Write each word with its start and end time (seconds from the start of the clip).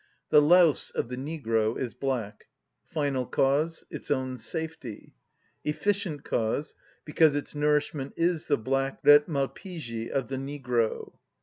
The 0.31 0.41
louse 0.41 0.89
of 0.89 1.09
the 1.09 1.15
negro 1.15 1.77
is 1.79 1.93
black. 1.93 2.47
Final 2.85 3.27
cause: 3.27 3.83
its 3.91 4.09
own 4.09 4.39
safety. 4.39 5.13
Efficient 5.63 6.23
cause: 6.23 6.73
because 7.05 7.35
its 7.35 7.53
nourishment 7.53 8.13
is 8.17 8.47
the 8.47 8.57
black 8.57 8.97
rete 9.03 9.29
Malpighi 9.29 10.09
of 10.09 10.27
the 10.27 10.37
negro. 10.37 11.19